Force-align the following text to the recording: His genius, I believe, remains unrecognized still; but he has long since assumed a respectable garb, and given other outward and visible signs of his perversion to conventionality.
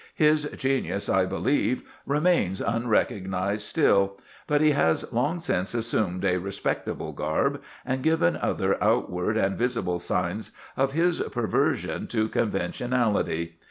His 0.15 0.45
genius, 0.57 1.09
I 1.09 1.25
believe, 1.27 1.83
remains 2.07 2.59
unrecognized 2.59 3.61
still; 3.67 4.17
but 4.47 4.59
he 4.59 4.71
has 4.71 5.13
long 5.13 5.37
since 5.39 5.75
assumed 5.75 6.25
a 6.25 6.37
respectable 6.39 7.13
garb, 7.13 7.61
and 7.85 8.01
given 8.01 8.35
other 8.35 8.83
outward 8.83 9.37
and 9.37 9.55
visible 9.55 9.99
signs 9.99 10.53
of 10.75 10.93
his 10.93 11.21
perversion 11.31 12.07
to 12.07 12.27
conventionality. 12.29 13.57